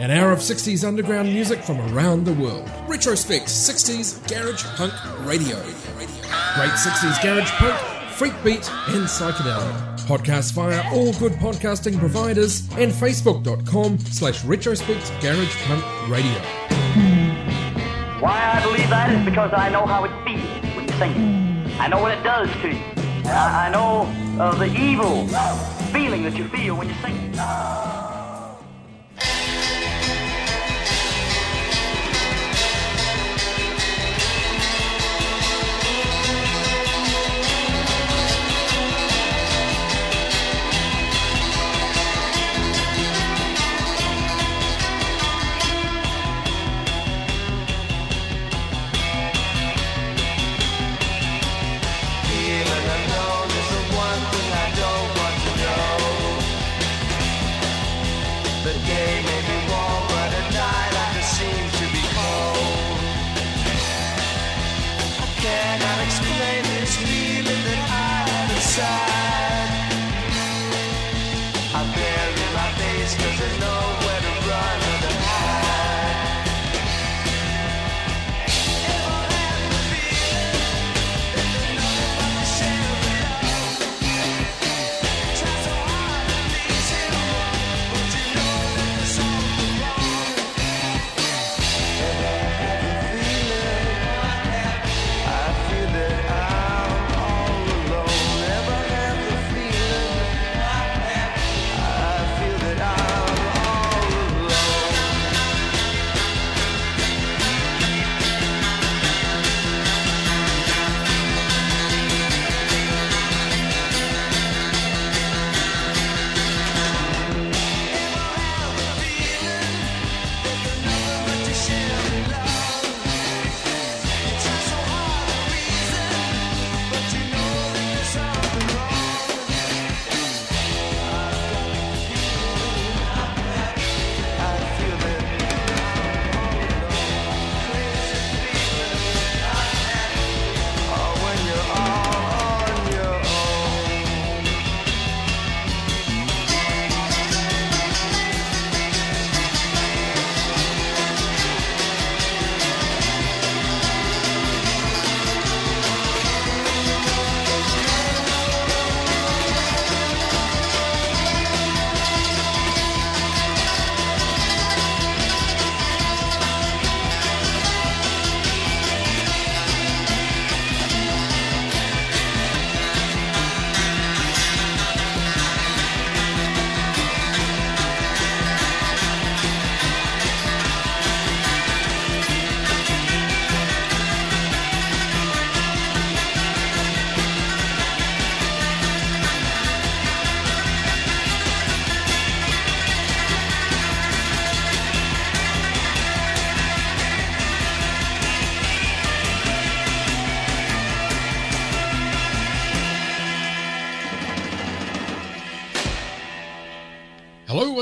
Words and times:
An 0.00 0.10
hour 0.10 0.32
of 0.32 0.38
60s 0.38 0.82
underground 0.82 1.28
music 1.28 1.62
from 1.62 1.78
around 1.92 2.24
the 2.24 2.32
world. 2.32 2.66
Retrospect 2.88 3.44
60s 3.48 4.26
Garage 4.26 4.64
Punk 4.74 4.94
Radio. 5.26 5.60
Great 6.56 6.70
60s 6.70 7.22
Garage 7.22 7.50
Punk, 7.50 7.78
Freak 8.12 8.32
Beat, 8.42 8.66
and 8.88 9.04
Psychedelic. 9.04 9.98
Podcast 10.06 10.52
via 10.54 10.82
all 10.94 11.12
good 11.18 11.32
podcasting 11.32 11.98
providers 11.98 12.66
and 12.78 12.90
facebook.com 12.90 13.98
slash 13.98 14.42
retrospect 14.42 15.12
garage 15.20 15.54
punk 15.66 15.84
radio. 16.08 16.32
Why 18.20 18.52
I 18.54 18.62
believe 18.62 18.88
that 18.88 19.12
is 19.12 19.22
because 19.26 19.52
I 19.52 19.68
know 19.68 19.84
how 19.84 20.04
it 20.04 20.24
feels 20.24 20.76
when 20.76 20.86
you 20.86 20.92
sing 20.94 21.10
it. 21.10 21.78
I 21.78 21.88
know 21.88 22.00
what 22.00 22.16
it 22.16 22.24
does 22.24 22.50
to 22.62 22.68
you. 22.68 22.82
I, 23.26 23.66
I 23.66 23.70
know 23.70 24.06
uh, 24.42 24.54
the 24.54 24.74
evil 24.74 25.28
feeling 25.92 26.22
that 26.22 26.38
you 26.38 26.48
feel 26.48 26.76
when 26.76 26.88
you 26.88 26.94
sing 27.02 27.16
it. 27.16 28.09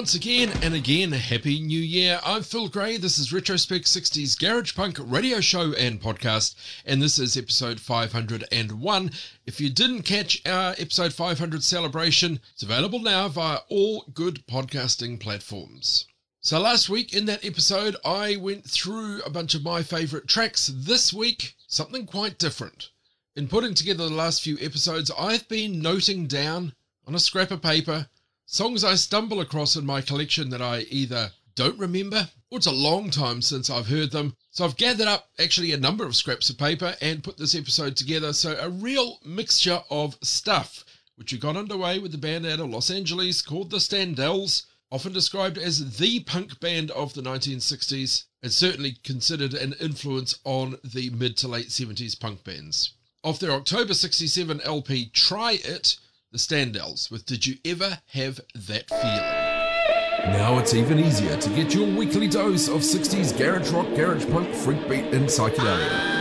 Once 0.08 0.14
again 0.14 0.50
and 0.62 0.72
again, 0.72 1.12
Happy 1.12 1.60
New 1.60 1.78
Year. 1.78 2.18
I'm 2.24 2.42
Phil 2.42 2.68
Gray. 2.68 2.96
This 2.96 3.18
is 3.18 3.30
Retrospect 3.30 3.84
60s 3.84 4.38
Garage 4.38 4.74
Punk 4.74 4.96
radio 4.98 5.38
show 5.42 5.74
and 5.74 6.00
podcast, 6.00 6.54
and 6.86 7.02
this 7.02 7.18
is 7.18 7.36
episode 7.36 7.78
501. 7.78 9.10
If 9.44 9.60
you 9.60 9.68
didn't 9.68 10.04
catch 10.04 10.40
our 10.46 10.70
episode 10.78 11.12
500 11.12 11.62
celebration, 11.62 12.40
it's 12.54 12.62
available 12.62 13.00
now 13.00 13.28
via 13.28 13.58
all 13.68 14.06
good 14.14 14.46
podcasting 14.46 15.20
platforms. 15.20 16.06
So, 16.40 16.58
last 16.58 16.88
week 16.88 17.12
in 17.12 17.26
that 17.26 17.44
episode, 17.44 17.94
I 18.02 18.36
went 18.36 18.64
through 18.64 19.20
a 19.26 19.30
bunch 19.30 19.54
of 19.54 19.62
my 19.62 19.82
favorite 19.82 20.26
tracks. 20.26 20.72
This 20.74 21.12
week, 21.12 21.54
something 21.66 22.06
quite 22.06 22.38
different. 22.38 22.88
In 23.36 23.46
putting 23.46 23.74
together 23.74 24.08
the 24.08 24.14
last 24.14 24.40
few 24.40 24.56
episodes, 24.58 25.10
I've 25.18 25.46
been 25.48 25.82
noting 25.82 26.26
down 26.26 26.72
on 27.06 27.14
a 27.14 27.18
scrap 27.18 27.50
of 27.50 27.60
paper 27.60 28.08
Songs 28.50 28.82
I 28.82 28.94
stumble 28.94 29.42
across 29.42 29.76
in 29.76 29.84
my 29.84 30.00
collection 30.00 30.48
that 30.48 30.62
I 30.62 30.86
either 30.88 31.32
don't 31.54 31.78
remember 31.78 32.30
or 32.50 32.56
it's 32.56 32.66
a 32.66 32.72
long 32.72 33.10
time 33.10 33.42
since 33.42 33.68
I've 33.68 33.88
heard 33.88 34.10
them. 34.10 34.34
So 34.52 34.64
I've 34.64 34.78
gathered 34.78 35.06
up 35.06 35.28
actually 35.38 35.72
a 35.72 35.76
number 35.76 36.06
of 36.06 36.16
scraps 36.16 36.48
of 36.48 36.56
paper 36.56 36.96
and 37.02 37.22
put 37.22 37.36
this 37.36 37.54
episode 37.54 37.94
together. 37.94 38.32
So 38.32 38.56
a 38.58 38.70
real 38.70 39.18
mixture 39.22 39.82
of 39.90 40.16
stuff, 40.22 40.82
which 41.16 41.30
we 41.30 41.38
got 41.38 41.58
underway 41.58 41.98
with 41.98 42.10
the 42.10 42.16
band 42.16 42.46
out 42.46 42.60
of 42.60 42.70
Los 42.70 42.90
Angeles 42.90 43.42
called 43.42 43.68
the 43.68 43.76
Standells, 43.76 44.64
often 44.90 45.12
described 45.12 45.58
as 45.58 45.98
the 45.98 46.20
punk 46.20 46.58
band 46.58 46.90
of 46.92 47.12
the 47.12 47.20
1960s, 47.20 48.24
and 48.42 48.50
certainly 48.50 48.92
considered 49.04 49.52
an 49.52 49.74
influence 49.78 50.38
on 50.44 50.78
the 50.82 51.10
mid 51.10 51.36
to 51.36 51.48
late 51.48 51.68
70s 51.68 52.18
punk 52.18 52.44
bands. 52.44 52.94
Off 53.22 53.40
their 53.40 53.52
October 53.52 53.92
67 53.92 54.62
LP 54.62 55.10
Try 55.12 55.58
It, 55.62 55.98
the 56.30 56.38
Standells 56.38 57.10
with 57.10 57.24
Did 57.24 57.46
You 57.46 57.56
Ever 57.64 57.98
Have 58.12 58.38
That 58.54 58.88
Feeling? 58.88 60.34
Now 60.36 60.58
it's 60.58 60.74
even 60.74 60.98
easier 60.98 61.36
to 61.38 61.50
get 61.50 61.74
your 61.74 61.86
weekly 61.96 62.28
dose 62.28 62.68
of 62.68 62.82
60s 62.82 63.36
garage 63.38 63.70
rock, 63.70 63.86
garage 63.94 64.28
punk, 64.30 64.54
freak 64.54 64.86
beat, 64.88 65.06
and 65.14 65.26
psychedelia. 65.26 66.18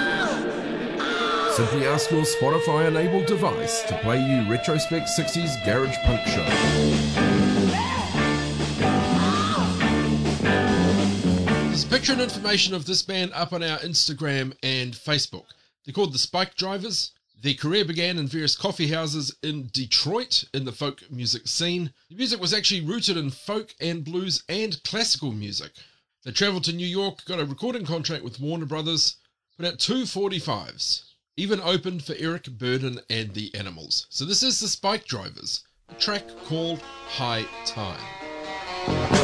Simply 1.52 1.88
ask 1.88 2.10
your 2.10 2.22
Spotify 2.22 2.88
enabled 2.88 3.26
device 3.26 3.82
to 3.84 3.98
play 3.98 4.20
you 4.20 4.50
Retrospect 4.50 5.10
60s 5.10 5.66
Garage 5.66 5.98
Punk 6.06 6.22
Show. 6.28 6.46
There's 11.66 11.84
picture 11.84 12.14
and 12.14 12.22
information 12.22 12.74
of 12.74 12.86
this 12.86 13.02
band 13.02 13.34
up 13.34 13.52
on 13.52 13.62
our 13.62 13.80
Instagram 13.80 14.54
and 14.64 14.94
Facebook. 14.94 15.48
They're 15.84 15.94
called 15.94 16.14
the 16.14 16.20
Spike 16.20 16.56
Drivers. 16.56 17.12
Their 17.40 17.54
career 17.54 17.86
began 17.86 18.18
in 18.18 18.28
various 18.28 18.56
coffee 18.58 18.88
houses 18.88 19.36
in 19.44 19.70
Detroit 19.72 20.44
in 20.56 20.66
the 20.66 20.72
folk 20.72 21.04
music 21.12 21.48
scene. 21.48 21.94
The 22.10 22.16
music 22.16 22.42
was 22.42 22.52
actually 22.52 22.82
rooted 22.82 23.16
in 23.16 23.30
folk 23.30 23.76
and 23.80 24.04
blues 24.04 24.44
and 24.50 24.82
classical 24.84 25.32
music. 25.32 25.72
They 26.24 26.32
traveled 26.32 26.64
to 26.64 26.74
New 26.74 26.88
York, 26.88 27.24
got 27.26 27.40
a 27.40 27.46
recording 27.46 27.86
contract 27.86 28.24
with 28.24 28.40
Warner 28.40 28.66
Brothers, 28.66 29.18
put 29.56 29.68
out 29.68 29.78
two 29.78 30.04
45s, 30.04 31.04
even 31.36 31.62
opened 31.62 32.04
for 32.04 32.16
Eric 32.18 32.46
Burdon 32.46 33.00
and 33.10 33.34
the 33.34 33.54
Animals. 33.54 34.08
So 34.10 34.26
this 34.26 34.42
is 34.42 34.60
the 34.60 34.68
Spike 34.68 35.06
Drivers, 35.06 35.62
a 35.90 35.94
track 35.94 36.28
called 36.46 36.82
High 36.82 37.46
Time. 37.66 39.17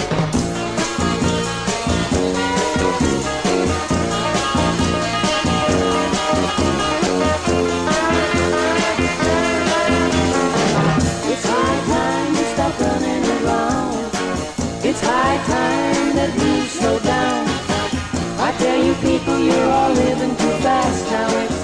You're 19.53 19.71
all 19.71 19.91
living 19.93 20.35
too 20.41 20.55
fast 20.65 21.01
now. 21.11 21.29
It's 21.43 21.59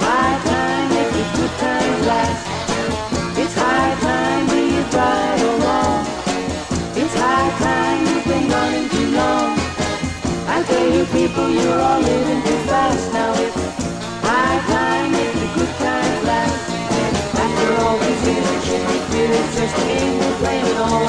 high 0.00 0.36
time 0.50 0.88
the 1.16 1.24
good 1.36 1.54
times 1.64 2.06
last. 2.10 2.42
It's 3.38 3.54
high 3.54 3.94
time 4.00 4.46
right 4.96 5.40
or 5.48 5.56
wrong. 5.64 6.00
It's 7.00 7.14
high 7.14 7.50
time 7.60 8.00
you've 8.08 8.26
been 8.32 8.46
running 8.48 8.88
too 8.94 9.08
long. 9.20 9.52
I 10.54 10.62
tell 10.68 10.88
you 10.96 11.04
people, 11.16 11.48
you're 11.50 11.80
all 11.88 12.00
living 12.00 12.42
too 12.46 12.60
fast 12.70 13.12
now. 13.12 13.32
It's 13.44 13.60
high 14.28 14.58
time 14.72 15.12
the 15.12 15.48
good 15.56 15.72
times 15.84 16.20
last. 16.30 16.60
After 17.44 17.68
all 17.82 17.96
these 18.04 18.22
years, 18.26 18.48
it's 19.40 19.54
just 19.58 19.76
game 19.76 20.18
we're 20.20 20.38
playing. 20.38 20.76
All 20.78 21.05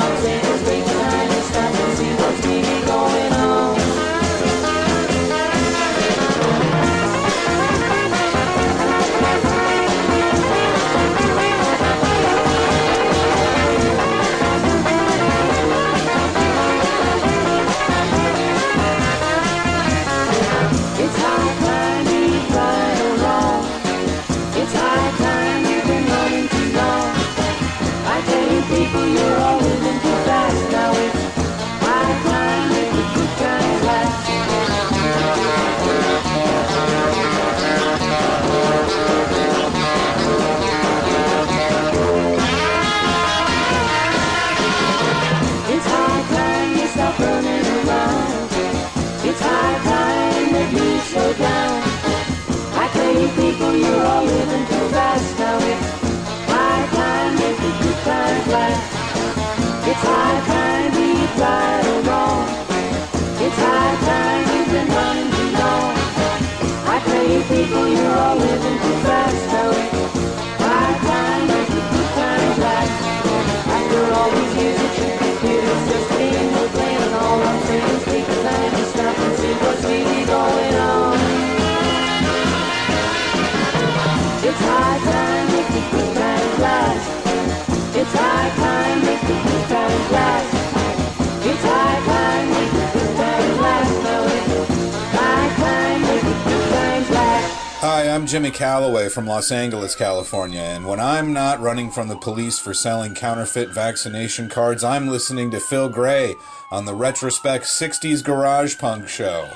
Calloway 98.58 99.08
from 99.08 99.28
Los 99.28 99.52
Angeles, 99.52 99.96
California, 99.96 100.62
and 100.62 100.88
when 100.88 101.00
I'm 101.00 101.32
not 101.32 101.60
running 101.60 101.92
from 101.92 102.08
the 102.08 102.18
police 102.18 102.58
for 102.58 102.74
selling 102.74 103.14
counterfeit 103.14 103.70
vaccination 103.70 104.50
cards, 104.50 104.84
I'm 104.84 105.10
listening 105.10 105.52
to 105.52 105.60
Phil 105.60 105.90
Gray 105.90 106.34
on 106.72 106.86
the 106.86 106.96
Retrospect 106.96 107.66
60s 107.66 108.24
Garage 108.24 108.80
Punk 108.80 109.08
Show. 109.08 109.48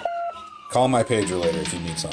Call 0.69 0.88
my 0.88 1.01
pager 1.01 1.42
later 1.42 1.62
if 1.62 1.74
you 1.74 1.80
need 1.80 1.98
some. 1.98 2.12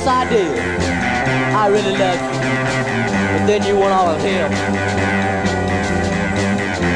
Yes, 0.00 0.08
I 0.08 0.30
did. 0.30 0.58
I 1.54 1.66
really 1.68 1.92
loved 1.92 2.22
you. 2.24 2.40
But 3.36 3.46
then 3.46 3.62
you 3.68 3.76
want 3.76 3.92
all 3.92 4.08
of 4.08 4.22
him. 4.22 4.50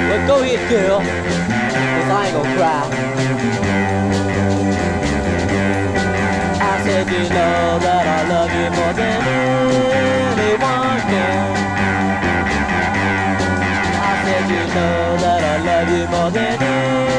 Well, 0.08 0.26
go 0.26 0.40
ahead, 0.40 0.70
girl. 0.70 1.00
Cause 1.00 2.08
I 2.08 2.24
ain't 2.24 2.34
gonna 2.34 2.56
cry. 2.56 2.82
I 6.64 6.82
said, 6.82 7.06
you 7.12 7.28
know 7.28 7.78
that 7.84 8.04
I 8.08 8.20
love 8.32 8.50
you 8.56 8.68
more 8.72 8.94
than 8.96 9.20
anyone 10.40 11.00
can. 11.12 11.44
I 14.00 14.12
said, 14.24 14.44
you 14.48 14.64
know 14.72 15.16
that 15.20 15.42
I 15.44 15.56
love 15.68 15.88
you 15.92 16.04
more 16.08 16.30
than 16.30 16.62
anyone 16.62 17.13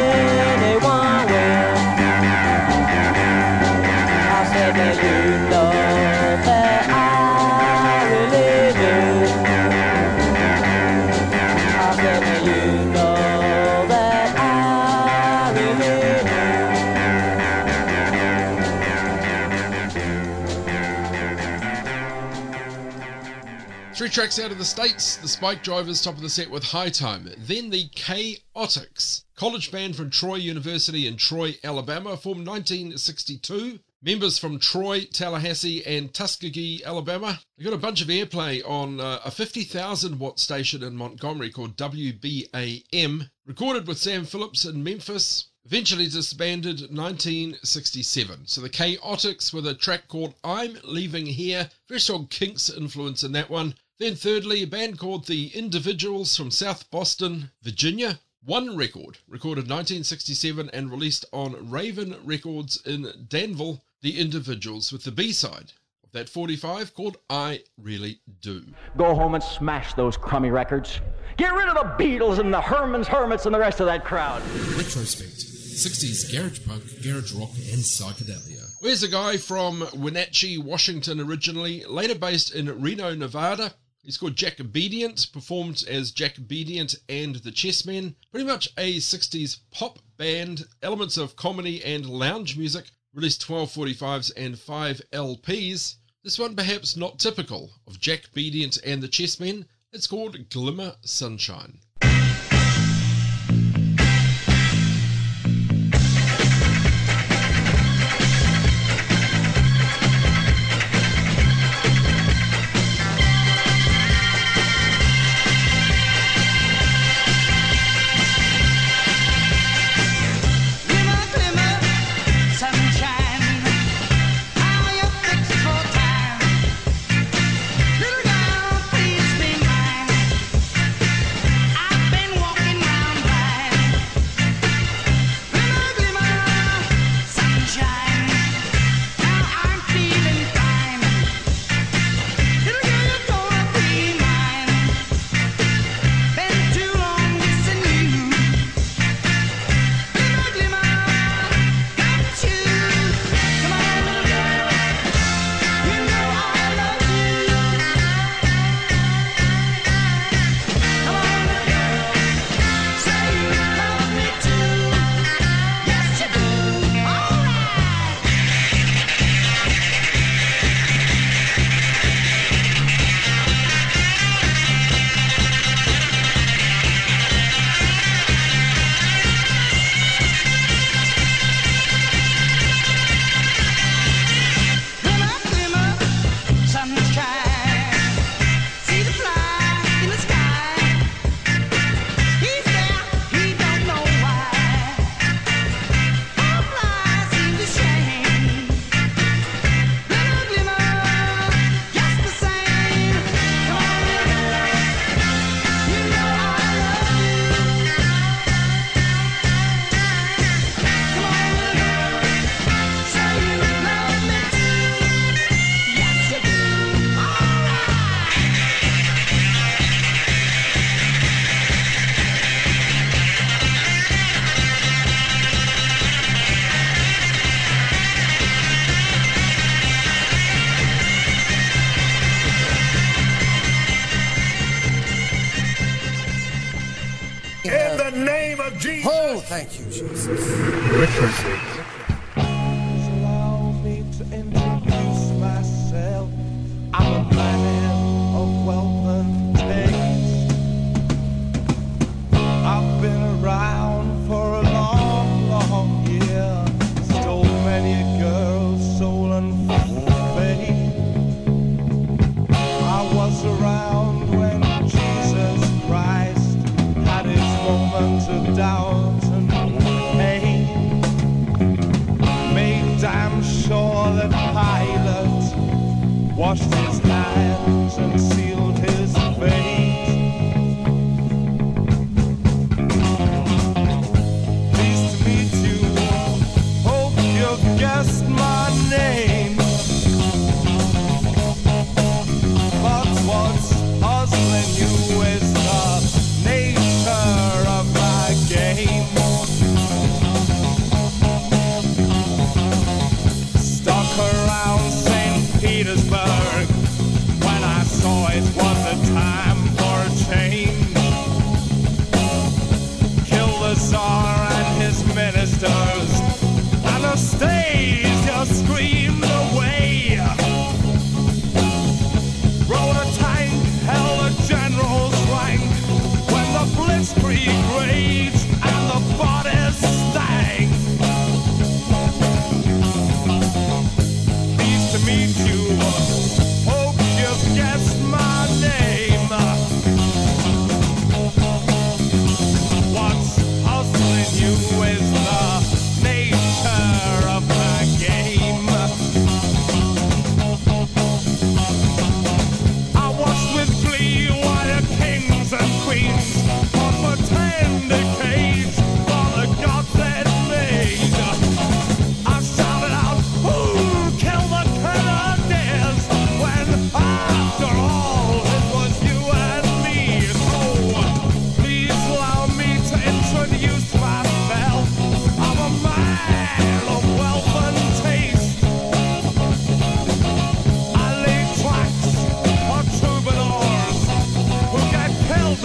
tracks 24.16 24.40
out 24.40 24.50
of 24.50 24.58
the 24.58 24.64
States, 24.64 25.18
the 25.18 25.28
Spike 25.28 25.62
Drivers 25.62 26.02
top 26.02 26.16
of 26.16 26.22
the 26.22 26.30
set 26.30 26.50
with 26.50 26.64
High 26.64 26.88
Time. 26.88 27.30
Then 27.38 27.70
the 27.70 27.90
Chaotix, 27.90 29.26
college 29.36 29.74
band 29.74 29.98
from 29.98 30.10
Troy 30.10 30.36
University 30.36 31.06
in 31.06 31.18
Troy, 31.18 31.58
Alabama, 31.66 32.16
formed 32.16 32.48
1962. 32.48 33.78
Members 34.02 34.38
from 34.40 34.58
Troy, 34.58 35.02
Tallahassee, 35.04 35.86
and 35.86 36.14
Tuskegee, 36.14 36.82
Alabama. 36.86 37.42
They 37.58 37.66
got 37.66 37.74
a 37.74 37.78
bunch 37.78 38.02
of 38.02 38.08
airplay 38.08 38.62
on 38.66 39.02
uh, 39.02 39.20
a 39.26 39.32
50,000 39.32 40.18
watt 40.18 40.40
station 40.40 40.82
in 40.82 40.96
Montgomery 40.96 41.50
called 41.50 41.76
WBAM, 41.76 43.30
recorded 43.46 43.86
with 43.86 43.98
Sam 43.98 44.24
Phillips 44.24 44.64
in 44.64 44.82
Memphis. 44.82 45.50
Eventually 45.66 46.08
disbanded 46.08 46.80
1967. 46.80 48.46
So 48.46 48.62
the 48.62 48.70
Chaotix 48.70 49.52
with 49.52 49.66
a 49.68 49.74
track 49.74 50.08
called 50.08 50.36
I'm 50.44 50.78
Leaving 50.84 51.26
Here. 51.26 51.70
Very 51.90 52.00
strong 52.00 52.28
Kinks 52.28 52.70
influence 52.70 53.24
in 53.24 53.32
that 53.32 53.50
one. 53.50 53.74
Then 53.98 54.16
thirdly, 54.16 54.62
a 54.62 54.68
band 54.68 55.00
called 55.00 55.26
The 55.26 55.48
Individuals 55.56 56.36
from 56.36 56.52
South 56.52 56.92
Boston, 56.92 57.52
Virginia. 57.62 58.20
One 58.44 58.76
record, 58.76 59.20
recorded 59.26 59.70
1967 59.70 60.70
and 60.74 60.92
released 60.92 61.24
on 61.32 61.70
Raven 61.72 62.18
Records 62.26 62.82
in 62.86 63.08
Danville. 63.30 63.86
The 64.02 64.20
Individuals 64.20 64.92
with 64.92 65.06
the 65.06 65.12
B-side 65.12 65.72
of 66.04 66.12
that 66.12 66.28
45 66.28 66.94
called 66.94 67.18
I 67.30 67.62
Really 67.82 68.20
Do. 68.42 68.66
Go 68.98 69.16
home 69.16 69.34
and 69.34 69.44
smash 69.44 69.94
those 69.94 70.18
crummy 70.18 70.50
records. 70.50 71.00
Get 71.38 71.54
rid 71.54 71.70
of 71.70 71.76
the 71.76 72.04
Beatles 72.04 72.38
and 72.38 72.54
the 72.54 72.60
Hermans 72.60 73.08
Hermits 73.08 73.46
and 73.46 73.56
the 73.56 73.60
rest 73.60 73.80
of 73.80 73.86
that 73.86 74.04
crowd. 74.04 74.42
Retrospect 74.78 75.56
60s 75.76 76.32
garage 76.32 76.66
punk, 76.66 76.84
garage 77.02 77.34
rock, 77.34 77.52
and 77.72 77.82
psychedelia. 77.82 78.64
Where's 78.82 79.04
a 79.04 79.08
guy 79.08 79.38
from 79.38 79.88
Wenatchee, 79.94 80.58
Washington 80.58 81.20
originally, 81.20 81.84
later 81.86 82.16
based 82.16 82.54
in 82.54 82.82
Reno, 82.82 83.16
Nevada. 83.16 83.74
He's 84.06 84.20
called 84.20 84.36
Jack 84.36 84.58
Bedient, 84.58 85.34
performed 85.34 85.84
as 85.88 86.12
Jack 86.12 86.36
Bedient 86.36 86.96
and 87.10 87.38
the 87.38 87.52
Chessmen. 87.52 88.14
Pretty 88.30 88.46
much 88.46 88.70
a 88.78 88.98
60s 88.98 89.62
pop 89.72 89.98
band, 90.16 90.68
elements 90.84 91.18
of 91.18 91.36
comedy 91.36 91.84
and 91.84 92.08
lounge 92.08 92.56
music, 92.56 92.92
released 93.16 93.42
12 93.42 93.72
45s 93.72 94.32
and 94.38 94.60
5 94.60 95.02
LPs. 95.12 95.96
This 96.24 96.38
one 96.38 96.56
perhaps 96.56 96.96
not 96.96 97.18
typical 97.18 97.74
of 97.88 98.00
Jack 98.00 98.32
Bedient 98.32 98.78
and 98.86 99.02
the 99.02 99.08
Chessmen. 99.08 99.66
It's 99.92 100.06
called 100.06 100.50
Glimmer 100.50 100.98
Sunshine. 101.02 101.80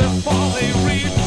Before 0.00 0.48
they 0.58 0.72
reach 0.86 1.19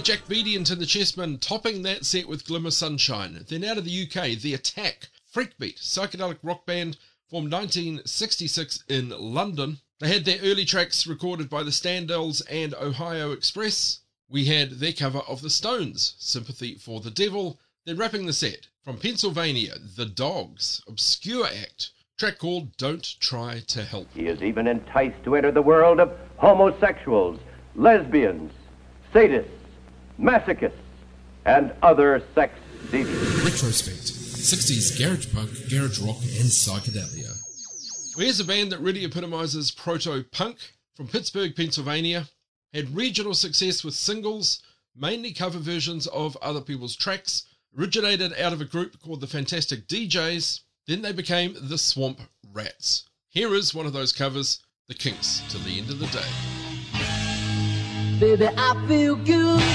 Jack 0.00 0.26
Bedient 0.28 0.70
and 0.70 0.80
the 0.80 0.86
Chessmen 0.86 1.40
topping 1.40 1.82
that 1.82 2.04
set 2.04 2.28
with 2.28 2.46
Glimmer 2.46 2.70
Sunshine. 2.70 3.44
Then 3.48 3.64
out 3.64 3.78
of 3.78 3.84
the 3.84 4.02
UK, 4.02 4.38
The 4.38 4.54
Attack, 4.54 5.08
Freakbeat, 5.34 5.78
psychedelic 5.78 6.38
rock 6.42 6.64
band 6.66 6.96
formed 7.28 7.52
1966 7.52 8.84
in 8.88 9.10
London. 9.10 9.78
They 9.98 10.08
had 10.08 10.24
their 10.24 10.40
early 10.42 10.64
tracks 10.64 11.06
recorded 11.06 11.50
by 11.50 11.62
the 11.62 11.70
Standells 11.70 12.42
and 12.48 12.74
Ohio 12.74 13.32
Express. 13.32 14.00
We 14.28 14.44
had 14.44 14.72
their 14.72 14.92
cover 14.92 15.18
of 15.20 15.42
the 15.42 15.50
Stones, 15.50 16.14
Sympathy 16.18 16.76
for 16.76 17.00
the 17.00 17.10
Devil. 17.10 17.58
Then 17.84 17.96
wrapping 17.96 18.26
the 18.26 18.32
set, 18.32 18.68
from 18.84 18.98
Pennsylvania, 18.98 19.74
The 19.96 20.06
Dogs, 20.06 20.82
obscure 20.86 21.46
act, 21.46 21.90
track 22.18 22.38
called 22.38 22.76
Don't 22.76 23.18
Try 23.20 23.60
to 23.66 23.84
Help. 23.84 24.08
He 24.14 24.26
is 24.26 24.42
even 24.42 24.66
enticed 24.66 25.22
to 25.24 25.34
enter 25.34 25.50
the 25.50 25.62
world 25.62 25.98
of 25.98 26.16
homosexuals, 26.36 27.40
lesbians, 27.74 28.52
sadists, 29.12 29.48
masochists, 30.20 30.72
and 31.44 31.72
other 31.82 32.22
sex 32.34 32.54
deviants. 32.90 33.44
Retrospect 33.44 34.12
60s 34.38 34.98
garage 34.98 35.32
punk, 35.34 35.50
garage 35.68 35.98
rock, 35.98 36.22
and 36.22 36.48
psychedelia. 36.48 37.28
Well, 38.16 38.24
here's 38.24 38.40
a 38.40 38.44
band 38.44 38.72
that 38.72 38.80
really 38.80 39.04
epitomizes 39.04 39.70
proto 39.70 40.24
punk 40.32 40.58
from 40.94 41.08
Pittsburgh, 41.08 41.54
Pennsylvania. 41.54 42.28
Had 42.72 42.94
regional 42.94 43.34
success 43.34 43.82
with 43.82 43.94
singles, 43.94 44.62
mainly 44.94 45.32
cover 45.32 45.58
versions 45.58 46.06
of 46.08 46.36
other 46.42 46.60
people's 46.60 46.96
tracks. 46.96 47.44
Originated 47.78 48.32
out 48.40 48.52
of 48.52 48.60
a 48.60 48.64
group 48.64 49.00
called 49.00 49.20
the 49.20 49.26
Fantastic 49.26 49.86
DJs. 49.86 50.60
Then 50.86 51.02
they 51.02 51.12
became 51.12 51.56
the 51.60 51.78
Swamp 51.78 52.20
Rats. 52.52 53.08
Here 53.28 53.54
is 53.54 53.74
one 53.74 53.86
of 53.86 53.92
those 53.92 54.12
covers, 54.12 54.60
The 54.88 54.94
Kinks, 54.94 55.42
till 55.50 55.60
the 55.60 55.78
end 55.78 55.90
of 55.90 55.98
the 55.98 56.06
day. 56.06 56.28
Baby, 58.18 58.48
I 58.56 58.86
feel 58.88 59.16
good 59.16 59.67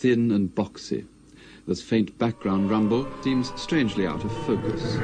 thin 0.00 0.32
and 0.32 0.54
boxy. 0.54 1.04
This 1.66 1.82
faint 1.82 2.16
background 2.16 2.70
rumble 2.70 3.06
seems 3.22 3.52
strangely 3.60 4.06
out 4.06 4.24
of 4.24 4.32
focus. 4.46 4.96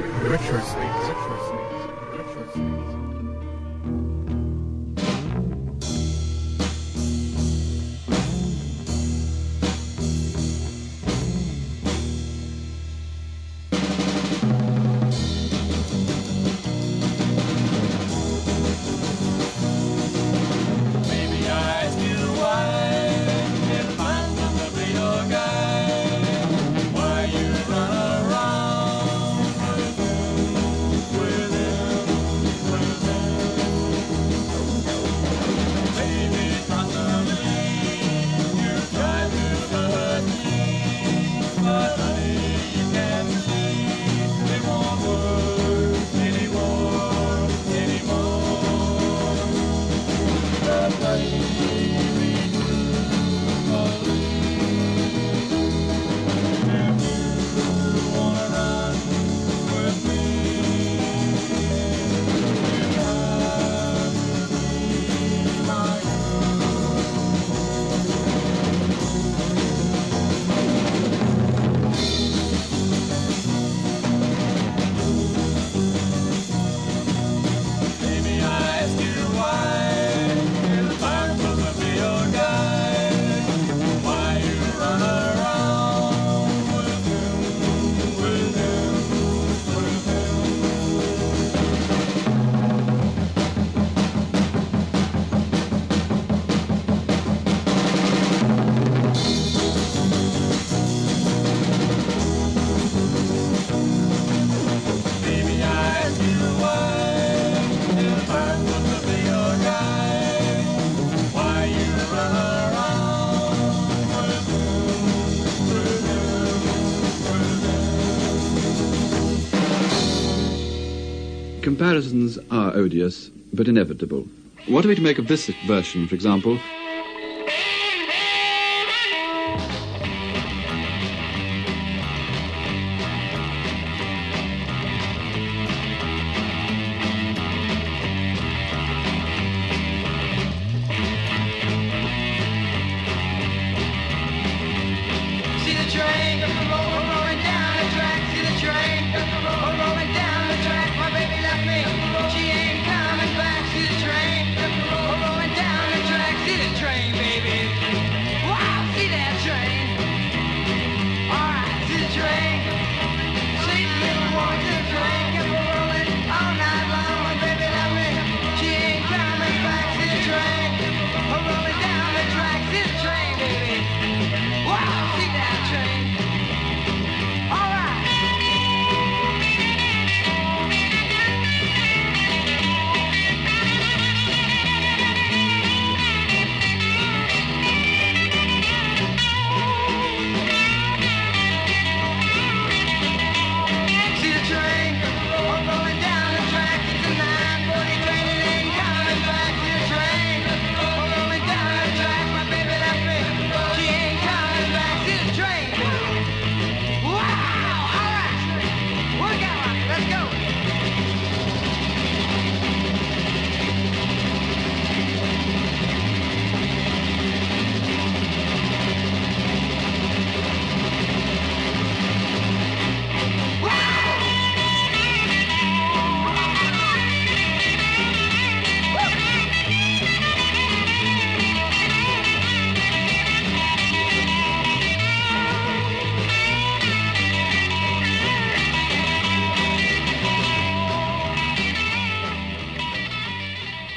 Comparisons 121.97 122.39
are 122.51 122.77
odious, 122.77 123.31
but 123.55 123.69
inevitable. 123.69 124.29
What 124.67 124.85
are 124.85 124.89
we 124.89 124.97
to 124.97 125.01
make 125.01 125.19
of 125.19 125.29
this 125.29 125.47
version, 125.67 126.07
for 126.07 126.15
example? 126.15 126.59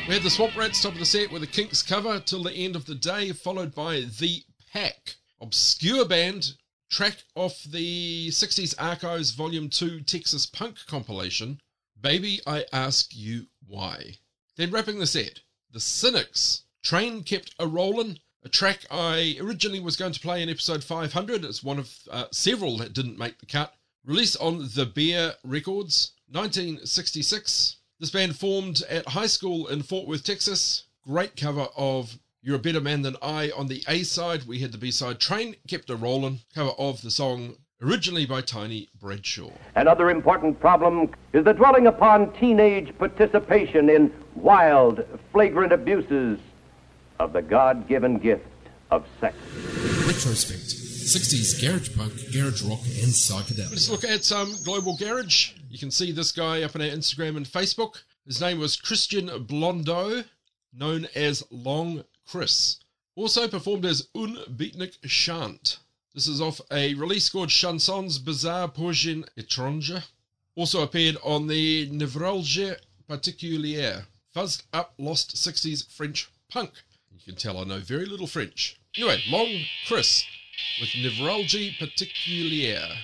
We 0.10 0.16
had 0.16 0.24
the 0.24 0.32
Swamp 0.32 0.58
Rats 0.58 0.82
top 0.82 0.94
of 0.94 0.98
the 0.98 1.06
set 1.06 1.32
with 1.32 1.42
the 1.42 1.48
Kinks 1.48 1.84
cover 1.84 2.20
till 2.20 2.42
the 2.42 2.52
end 2.52 2.76
of 2.76 2.88
the 2.88 2.96
day, 2.96 3.32
followed 3.32 3.76
by 3.76 4.08
The 4.20 4.42
Pack, 4.74 5.18
obscure 5.40 6.04
band, 6.04 6.56
track 6.90 7.18
off 7.36 7.64
the 7.64 8.30
60s 8.30 8.74
Archives 8.80 9.30
Volume 9.34 9.70
2 9.70 10.02
Texas 10.02 10.48
Punk 10.48 10.78
compilation, 10.88 11.62
Baby 12.02 12.42
I 12.48 12.66
Ask 12.74 13.16
You 13.16 13.46
Why. 13.68 14.18
Then 14.56 14.72
wrapping 14.72 14.98
the 14.98 15.06
set, 15.06 15.42
The 15.72 15.80
Cynics, 15.80 16.64
Train 16.82 17.22
Kept 17.22 17.54
a 17.60 17.68
Rollin', 17.68 18.18
a 18.42 18.50
track 18.50 18.88
I 18.90 19.38
originally 19.40 19.80
was 19.80 19.96
going 19.96 20.14
to 20.14 20.20
play 20.20 20.42
in 20.42 20.50
episode 20.50 20.84
500. 20.84 21.46
It's 21.46 21.62
one 21.62 21.78
of 21.78 21.96
uh, 22.10 22.26
several 22.32 22.78
that 22.78 22.94
didn't 22.94 23.20
make 23.20 23.38
the 23.38 23.46
cut. 23.46 23.76
Released 24.04 24.38
on 24.42 24.70
The 24.74 24.88
Bear 24.88 25.36
Records, 25.44 26.14
1966. 26.32 27.76
This 28.00 28.12
band 28.12 28.38
formed 28.38 28.82
at 28.90 29.10
high 29.10 29.28
school 29.28 29.68
in 29.68 29.82
Fort 29.82 30.08
Worth, 30.08 30.24
Texas. 30.24 30.86
Great 31.06 31.36
cover 31.36 31.68
of 31.76 32.18
You're 32.42 32.56
a 32.56 32.60
Better 32.60 32.80
Man 32.80 33.02
Than 33.02 33.18
I 33.22 33.52
on 33.58 33.68
the 33.68 33.84
A 33.90 34.04
side. 34.04 34.44
We 34.48 34.60
had 34.60 34.72
the 34.72 34.78
B 34.78 34.90
side 34.90 35.20
Train 35.20 35.58
Kept 35.68 35.90
a 35.90 35.98
Rollin', 35.98 36.40
cover 36.56 36.70
of 36.80 37.02
the 37.02 37.12
song 37.12 37.58
originally 37.82 38.26
by 38.26 38.40
Tiny 38.40 38.88
Bradshaw. 39.02 39.52
Another 39.76 40.10
important 40.10 40.62
problem 40.62 41.10
is 41.34 41.44
the 41.44 41.52
dwelling 41.52 41.88
upon 41.88 42.32
teenage 42.32 42.98
participation 42.98 43.90
in 43.90 44.14
wild, 44.34 45.04
flagrant 45.34 45.74
abuses 45.74 46.40
of 47.20 47.34
the 47.34 47.42
God 47.42 47.86
given 47.90 48.18
gift 48.18 48.46
of 48.92 49.06
sex. 49.20 49.36
Retrospect 50.08 50.79
60s 51.10 51.60
garage 51.60 51.96
punk, 51.98 52.14
garage 52.32 52.62
rock, 52.62 52.82
and 52.84 53.12
psychedelic. 53.12 53.72
Let's 53.72 53.90
look 53.90 54.04
at 54.04 54.24
some 54.24 54.54
global 54.64 54.96
garage. 54.96 55.54
You 55.68 55.80
can 55.80 55.90
see 55.90 56.12
this 56.12 56.32
guy 56.32 56.62
up 56.62 56.76
on 56.76 56.84
our 56.84 56.88
Instagram 56.88 57.36
and 57.36 57.48
Facebook. 57.48 58.04
His 58.28 58.40
name 58.40 58.60
was 58.60 58.76
Christian 58.76 59.28
Blondeau, 59.48 60.24
known 60.72 61.08
as 61.16 61.44
Long 61.50 62.04
Chris. 62.28 62.78
Also 63.16 63.48
performed 63.48 63.86
as 63.86 64.08
Un 64.14 64.38
Beatnik 64.56 65.02
Chant. 65.08 65.80
This 66.14 66.28
is 66.28 66.42
off 66.42 66.62
a 66.72 66.94
release 66.94 67.28
called 67.28 67.50
Chansons 67.50 68.24
Bizarre 68.24 68.68
Persian 68.68 69.26
Étranger. 69.36 70.04
Also 70.54 70.84
appeared 70.84 71.18
on 71.24 71.48
the 71.48 71.90
Nevralgie 71.90 72.78
Particulière, 73.10 74.06
fuzzed 74.36 74.62
up 74.74 74.94
lost 75.00 75.36
60s 75.36 75.92
French 75.92 76.30
punk. 76.50 76.70
You 77.12 77.34
can 77.34 77.36
tell 77.36 77.58
I 77.58 77.64
know 77.64 77.80
very 77.80 78.06
little 78.06 78.28
French. 78.28 78.80
Anyway, 78.96 79.24
Long 79.28 79.66
Chris 79.88 80.24
with 80.80 80.96
Nevralgie 80.96 81.72
Particulière. 81.78 82.96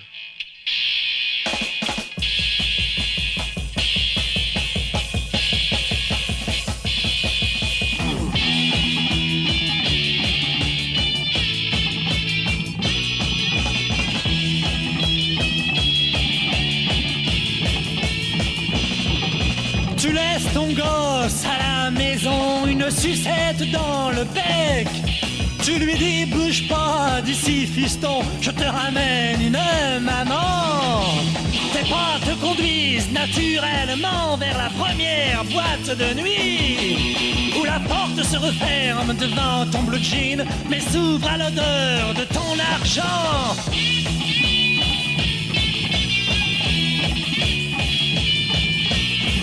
Tu 19.96 20.12
laisses 20.12 20.52
ton 20.54 20.72
gosse 20.72 21.44
à 21.44 21.58
la 21.58 21.90
maison, 21.90 22.66
une 22.66 22.90
sucette 22.90 23.70
dans 23.70 24.10
le 24.10 24.24
bec. 24.24 24.95
Tu 25.66 25.80
lui 25.80 25.96
dis 25.96 26.26
bouge 26.26 26.68
pas 26.68 27.20
d'ici 27.24 27.66
fiston, 27.66 28.22
je 28.40 28.52
te 28.52 28.62
ramène 28.62 29.40
une 29.40 29.58
maman. 30.00 31.02
Tes 31.72 31.90
pas 31.90 32.20
te 32.24 32.32
conduisent 32.40 33.10
naturellement 33.10 34.36
vers 34.36 34.56
la 34.56 34.70
première 34.70 35.42
boîte 35.46 35.98
de 35.98 36.14
nuit. 36.20 37.52
Où 37.58 37.64
la 37.64 37.80
porte 37.80 38.22
se 38.22 38.36
referme 38.36 39.12
devant 39.14 39.66
ton 39.72 39.82
blue 39.82 39.98
jean, 40.00 40.46
mais 40.70 40.78
s'ouvre 40.78 41.28
à 41.28 41.36
l'odeur 41.36 42.14
de 42.14 42.24
ton 42.32 42.52
argent. 42.78 43.56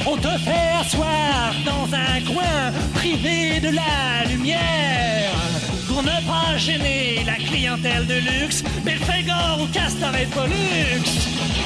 On 0.06 0.16
te 0.16 0.38
fait 0.46 0.72
asseoir 0.80 1.54
dans 1.66 1.94
un 1.94 2.22
coin 2.34 2.72
privé 2.94 3.60
de 3.60 3.76
la 3.76 4.24
lumière 4.32 5.04
ne 6.04 6.28
pas 6.28 6.58
gêner 6.58 7.24
la 7.26 7.36
clientèle 7.36 8.06
de 8.06 8.16
luxe, 8.16 8.64
Belphégor 8.84 9.60
ou 9.62 9.68
Castor 9.68 10.16
et 10.16 10.26
Pollux. 10.28 11.04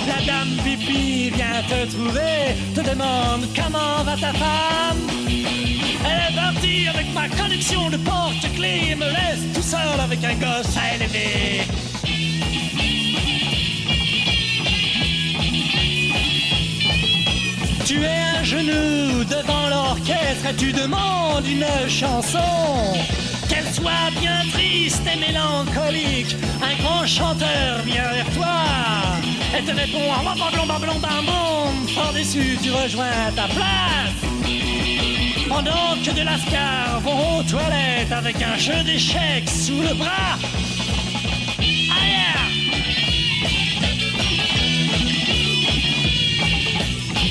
La 0.08 0.26
dame 0.26 0.56
pipi 0.64 1.32
vient 1.32 1.62
te 1.68 1.92
trouver, 1.92 2.56
te 2.76 2.82
demande 2.82 3.48
comment 3.56 4.04
va 4.04 4.16
ta 4.16 4.34
femme. 4.34 5.02
Elle 5.28 6.32
est 6.32 6.36
partie 6.36 6.88
avec 6.88 7.14
ma 7.14 7.28
collection 7.30 7.90
de 7.90 7.98
porte-clés 7.98 8.96
me 8.96 9.06
laisse 9.06 9.54
tout 9.54 9.62
seul 9.62 10.00
avec 10.00 10.24
un 10.24 10.36
gosse 10.36 10.78
à 10.78 10.96
élever. 10.96 11.64
Tu 17.86 18.04
es 18.04 18.40
à 18.40 18.44
genoux 18.44 19.24
devant 19.24 19.70
l'orchestre 19.70 20.48
et 20.50 20.56
tu 20.56 20.72
demandes 20.72 21.46
une 21.48 21.90
chanson. 21.90 22.40
Soit 23.74 24.12
bien 24.20 24.42
triste 24.54 25.04
et 25.06 25.20
mélancolique, 25.20 26.36
un 26.62 26.82
grand 26.82 27.06
chanteur 27.06 27.82
vient 27.86 28.12
vers 28.14 28.30
toi. 28.34 28.56
Elle 29.56 29.66
te 29.66 29.72
répond 29.72 30.12
en 30.12 30.24
bablon, 30.24 30.66
bablon, 30.66 31.00
bam, 31.00 31.26
boum. 31.26 31.88
Fort 31.94 32.14
déçu, 32.14 32.58
tu 32.62 32.72
rejoins 32.72 33.32
ta 33.36 33.48
place. 33.48 34.18
Pendant 35.48 35.96
que 36.04 36.12
de 36.12 36.22
lascars 36.22 37.00
vont 37.04 37.40
aux 37.40 37.44
toilettes 37.44 38.12
avec 38.12 38.42
un 38.42 38.58
jeu 38.58 38.84
d'échecs 38.84 39.50
sous 39.50 39.82
le 39.82 39.94
bras. 39.94 40.38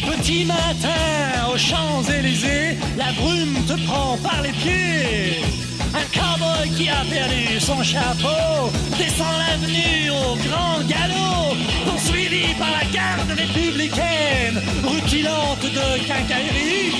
Petit 0.07 0.45
matin 0.45 1.49
aux 1.53 1.59
Champs-Élysées, 1.59 2.79
la 2.97 3.13
brume 3.13 3.65
te 3.67 3.75
prend 3.87 4.17
par 4.19 4.43
les 4.43 4.53
pieds. 4.53 5.66
Un 5.97 6.05
cowboy 6.13 6.69
qui 6.77 6.89
a 6.91 7.03
perdu 7.09 7.59
son 7.59 7.83
chapeau 7.83 8.71
descend 8.99 9.35
l'avenue 9.39 10.11
au 10.11 10.37
grand 10.47 10.81
galop, 10.87 11.57
poursuivi 11.87 12.53
par 12.59 12.71
la 12.71 12.85
garde 12.93 13.31
républicaine, 13.31 14.61
rutilante 14.85 15.63
de 15.63 16.07
quincaillerie. 16.07 16.93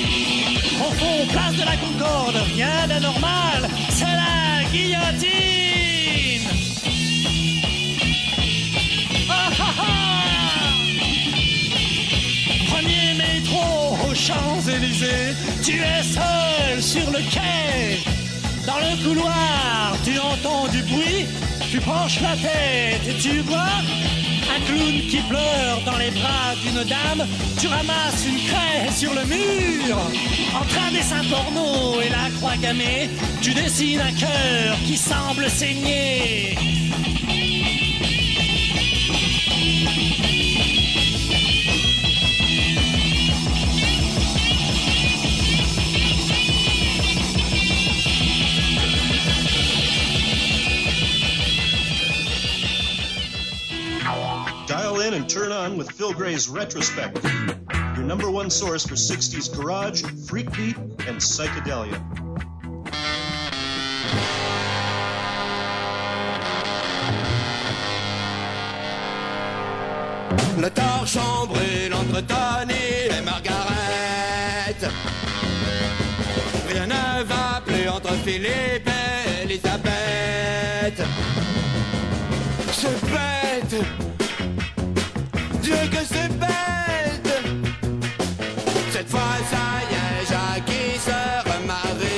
Au 0.79 0.91
fond, 0.93 1.27
place 1.31 1.55
de 1.55 1.63
la 1.63 1.77
Concorde, 1.77 2.37
rien 2.55 2.87
d'anormal, 2.87 3.69
c'est 3.89 4.05
la 4.05 4.63
guillotine. 4.71 6.47
Ah, 9.29 9.49
ah, 9.59 9.73
ah 9.79 10.73
Premier 12.71 13.13
métro 13.13 13.97
aux 14.09 14.15
Champs-Élysées, 14.15 15.35
tu 15.63 15.73
es 15.81 16.03
seul 16.03 16.81
sur 16.81 17.11
le 17.11 17.19
quai. 17.31 18.16
Dans 18.67 18.79
le 18.79 19.01
couloir, 19.01 19.95
tu 20.03 20.19
entends 20.19 20.67
du 20.67 20.81
bruit, 20.83 21.25
tu 21.71 21.79
penches 21.79 22.19
la 22.21 22.35
tête 22.35 23.07
et 23.07 23.17
tu 23.17 23.39
vois 23.39 23.79
un 24.53 24.59
clown 24.65 25.01
qui 25.09 25.21
pleure 25.29 25.79
dans 25.85 25.97
les 25.97 26.11
bras 26.11 26.53
d'une 26.61 26.83
dame. 26.83 27.25
Tu 27.57 27.67
ramasses 27.67 28.25
une 28.27 28.45
craie 28.45 28.91
sur 28.91 29.13
le 29.13 29.23
mur. 29.23 29.97
Entre 30.53 30.79
un 30.85 30.91
dessin 30.91 31.23
porno 31.29 32.01
et 32.01 32.09
la 32.09 32.29
croix 32.37 32.57
gammée, 32.61 33.09
tu 33.41 33.53
dessines 33.53 34.01
un 34.01 34.11
cœur 34.11 34.75
qui 34.85 34.97
semble 34.97 35.49
saigner. 35.49 36.57
And 55.17 55.27
turn 55.27 55.51
on 55.51 55.77
with 55.77 55.89
Phil 55.93 56.13
Gray's 56.13 56.47
Retrospect, 56.47 57.23
your 57.95 58.05
number 58.05 58.29
one 58.29 58.51
source 58.51 58.85
for 58.85 58.93
60s 58.93 59.51
garage, 59.51 60.03
freak 60.27 60.51
beat, 60.55 60.77
and 61.07 61.17
psychedelia. 61.17 61.97
Le 70.61 70.69
torchon 70.69 71.47
brûle 71.47 71.93
entre 71.95 72.21
Tony 72.21 73.09
et 73.09 73.21
Margaret. 73.25 74.79
Rien 76.69 76.85
ne 76.85 77.23
va 77.23 77.61
plus 77.65 77.89
entre 77.89 78.13
Philippe 78.23 78.87
et 78.87 78.96
bête. 86.39 87.33
Cette 88.91 89.09
fois, 89.09 89.35
ça 89.51 89.65
y 89.89 89.93
est, 89.95 90.25
Jackie 90.29 90.99
se 90.99 91.19
remarie. 91.49 92.17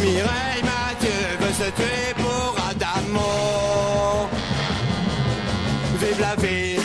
Mireille 0.00 0.62
Mathieu 0.62 1.20
veut 1.40 1.52
se 1.52 1.70
tuer 1.70 2.14
pour 2.16 2.56
Adamo. 2.70 4.28
Vive 6.00 6.20
la 6.20 6.36
vie 6.36 6.77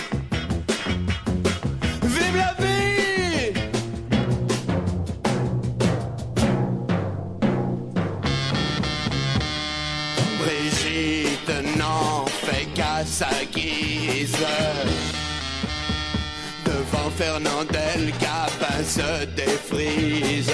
Fernandel, 17.44 18.12
Capin 18.20 18.84
se 18.84 19.26
défrise 19.36 20.52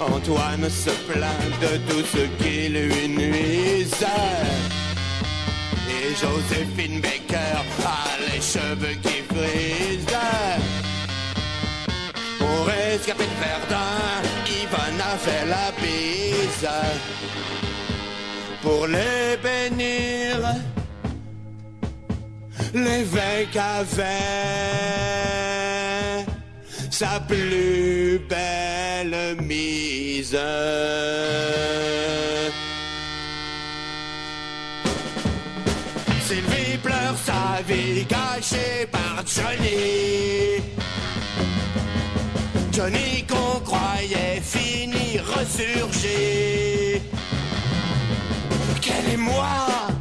Antoine 0.00 0.68
se 0.70 0.90
plaint 1.10 1.60
de 1.60 1.76
tout 1.88 2.04
ce 2.04 2.42
qui 2.42 2.68
lui 2.68 3.08
nuise 3.08 4.04
et 5.88 6.14
Joséphine 6.14 7.00
Baker 7.00 7.60
a 7.84 8.32
les 8.32 8.40
cheveux 8.40 8.96
qui 9.02 9.22
frisent. 9.28 10.06
Pour 12.38 12.70
escaper 12.70 13.24
de 13.24 13.44
Verdun, 13.44 14.22
Yvonne 14.46 15.00
a 15.00 15.16
fait 15.18 15.46
la 15.46 15.70
bise. 15.80 16.68
Pour 18.62 18.86
les 18.86 19.36
bénir, 19.42 20.38
l'évêque 22.74 23.56
avait 23.56 24.02
sa 26.90 27.20
plus 27.20 28.20
belle 28.28 29.36
mise. 29.42 30.38
Sylvie 36.26 36.78
pleure 36.82 37.16
sa 37.24 37.62
vie 37.66 38.06
cachée 38.06 38.86
par 38.90 39.22
Johnny. 39.26 40.62
Johnny 42.72 43.24
qu'on 43.26 43.60
croyait 43.60 44.40
fini 44.40 45.18
ressurgit. 45.18 47.02
Quel 48.80 49.14
est 49.14 49.16
moi 49.16 49.92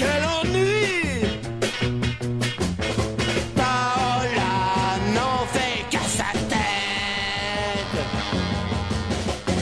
Quel 0.00 0.24
ennui 0.24 1.20
Paola 3.54 4.96
n'en 5.14 5.44
fait 5.52 5.84
qu'à 5.90 6.00
sa 6.08 6.32
tête. 6.48 7.98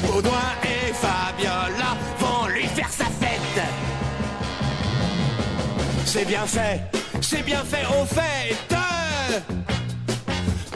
Baudouin 0.07 0.53
et 0.62 0.93
Fabiola 0.93 1.97
vont 2.20 2.47
lui 2.55 2.66
faire 2.68 2.89
sa 2.89 3.07
fête. 3.07 3.64
C'est 6.05 6.24
bien 6.24 6.47
fait, 6.47 6.82
c'est 7.20 7.43
bien 7.43 7.64
fait 7.64 7.84
au 8.01 8.05
fait 8.07 8.57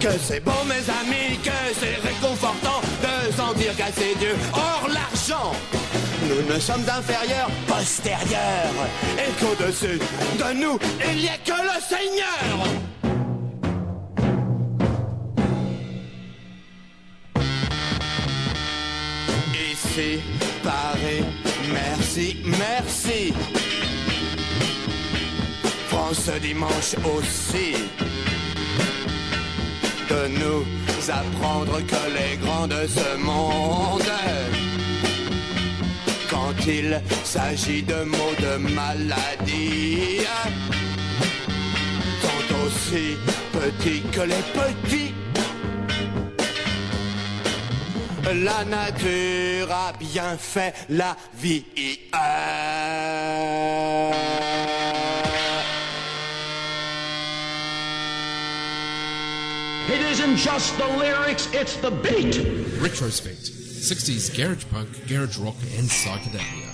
Que 0.01 0.19
c'est 0.19 0.41
bon 0.41 0.65
mes 0.67 0.85
amis, 1.01 1.39
que 1.45 1.51
c'est 1.79 2.01
réconfortant 2.09 2.81
de 3.01 3.33
sentir 3.33 3.77
qu'assez 3.77 4.17
Dieu 4.19 4.35
hors 4.53 4.89
l'argent 4.89 5.53
Nous 6.33 6.55
ne 6.55 6.59
sommes 6.59 6.85
inférieurs, 6.89 7.51
postérieurs. 7.67 8.73
Et 9.19 9.33
qu'au-dessus 9.39 9.99
de 9.99 10.53
nous, 10.55 10.79
il 11.11 11.19
n'y 11.19 11.29
a 11.29 11.37
que 11.37 11.51
le 11.51 11.79
Seigneur. 11.83 12.67
Ici, 19.73 20.21
Paris, 20.63 21.25
merci, 21.71 22.37
merci. 22.47 23.35
France 25.89 26.31
dimanche 26.41 26.95
aussi. 27.15 27.75
De 30.09 30.29
nous 30.29 30.65
apprendre 31.11 31.79
que 31.87 32.03
les 32.17 32.37
grands 32.39 32.67
de 32.67 32.87
ce 32.87 33.17
monde 33.19 34.03
quand 36.53 36.67
il 36.67 37.01
s'agit 37.25 37.83
de 37.83 38.05
mots 38.05 38.35
de 38.41 38.57
maladie? 38.57 40.21
Sont 42.21 42.67
aussi 42.67 43.17
petits 43.53 44.03
que 44.11 44.21
les 44.21 44.43
petits. 44.53 45.15
La 48.45 48.65
nature 48.65 49.71
a 49.71 49.93
bien 49.99 50.37
fait 50.39 50.75
la 50.89 51.17
vie. 51.35 51.65
It 59.89 60.01
isn't 60.11 60.37
just 60.37 60.79
the 60.79 60.87
lyrics, 60.99 61.49
it's 61.53 61.77
the 61.77 61.91
beat. 61.91 62.41
Retrospect 62.81 63.62
60s 63.83 64.33
garage 64.37 64.65
punk, 64.71 65.09
garage 65.09 65.37
rock, 65.39 65.57
and 65.77 65.89
psychedelia. 65.89 66.72